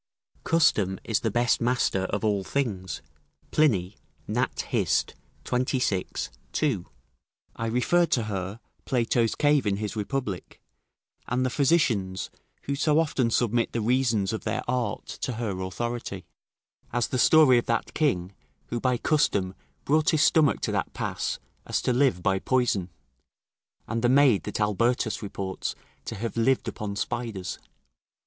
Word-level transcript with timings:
["Custom 0.43 0.99
is 1.03 1.19
the 1.19 1.29
best 1.29 1.61
master 1.61 2.05
of 2.05 2.23
all 2.25 2.43
things." 2.43 3.03
Pliny, 3.51 3.97
Nat. 4.27 4.61
Hist.,xxvi. 4.61 6.29
2.] 6.51 6.87
I 7.55 7.65
refer 7.67 8.07
to 8.07 8.23
her 8.23 8.59
Plato's 8.85 9.35
cave 9.35 9.67
in 9.67 9.77
his 9.77 9.95
Republic, 9.95 10.59
and 11.27 11.45
the 11.45 11.51
physicians, 11.51 12.31
who 12.63 12.73
so 12.73 12.97
often 12.97 13.29
submit 13.29 13.73
the 13.73 13.81
reasons 13.81 14.33
of 14.33 14.43
their 14.43 14.63
art 14.67 15.05
to 15.05 15.33
her 15.33 15.61
authority; 15.61 16.25
as 16.91 17.09
the 17.09 17.19
story 17.19 17.59
of 17.59 17.67
that 17.67 17.93
king, 17.93 18.31
who 18.69 18.79
by 18.79 18.97
custom 18.97 19.53
brought 19.85 20.09
his 20.09 20.23
stomach 20.23 20.61
to 20.61 20.71
that 20.71 20.93
pass, 20.93 21.37
as 21.67 21.79
to 21.83 21.93
live 21.93 22.23
by 22.23 22.39
poison, 22.39 22.89
and 23.87 24.01
the 24.01 24.09
maid 24.09 24.45
that 24.45 24.59
Albertus 24.59 25.21
reports 25.21 25.75
to 26.05 26.15
have 26.15 26.35
lived 26.35 26.67
upon 26.67 26.95
spiders. 26.95 27.59